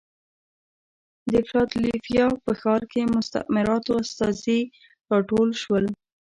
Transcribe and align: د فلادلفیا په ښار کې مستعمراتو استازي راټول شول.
د 1.31 1.33
فلادلفیا 1.47 2.25
په 2.43 2.51
ښار 2.59 2.81
کې 2.91 3.01
مستعمراتو 3.15 3.91
استازي 4.03 4.59
راټول 5.11 5.49
شول. 5.61 5.85